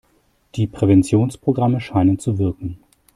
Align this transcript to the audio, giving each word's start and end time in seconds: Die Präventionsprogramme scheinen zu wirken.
Die 0.55 0.65
Präventionsprogramme 0.65 1.79
scheinen 1.79 2.17
zu 2.17 2.39
wirken. 2.39 2.79